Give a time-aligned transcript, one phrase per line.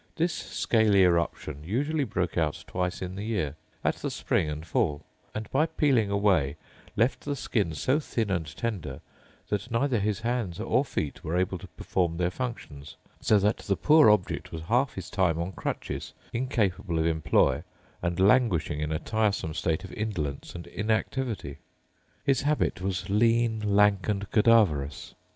[0.15, 5.05] This scaly eruption usually broke out twice in the year, at the spring and fall;
[5.35, 6.55] and, by peeling away,
[6.95, 9.01] left the skin so thin and tender
[9.49, 13.75] that neither his hands or feet were able to perform their functions; so that the
[13.77, 17.61] poor object was half his time on crutches, incapable of employ,
[18.01, 21.59] and languishing in a tiresome state of indolence and inactivity.
[22.25, 25.13] His habit was lean, lank, and cadaverous.